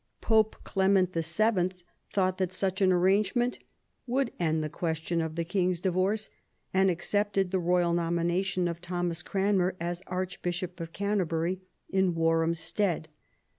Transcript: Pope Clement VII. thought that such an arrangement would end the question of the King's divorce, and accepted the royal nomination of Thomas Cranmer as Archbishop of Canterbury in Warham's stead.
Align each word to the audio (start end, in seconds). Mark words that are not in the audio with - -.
Pope 0.19 0.55
Clement 0.63 1.13
VII. 1.13 1.69
thought 2.11 2.39
that 2.39 2.51
such 2.51 2.81
an 2.81 2.91
arrangement 2.91 3.59
would 4.07 4.31
end 4.39 4.63
the 4.63 4.67
question 4.69 5.21
of 5.21 5.35
the 5.35 5.45
King's 5.45 5.79
divorce, 5.79 6.31
and 6.73 6.89
accepted 6.89 7.51
the 7.51 7.59
royal 7.59 7.93
nomination 7.93 8.67
of 8.67 8.81
Thomas 8.81 9.21
Cranmer 9.21 9.75
as 9.79 10.01
Archbishop 10.07 10.79
of 10.79 10.91
Canterbury 10.91 11.61
in 11.87 12.15
Warham's 12.15 12.57
stead. 12.57 13.09